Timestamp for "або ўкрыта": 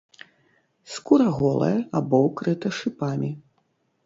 2.01-2.67